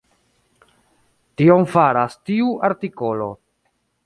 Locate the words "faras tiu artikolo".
1.75-3.31